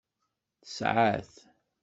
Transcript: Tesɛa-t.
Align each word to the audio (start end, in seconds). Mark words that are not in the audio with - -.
Tesɛa-t. 0.63 1.33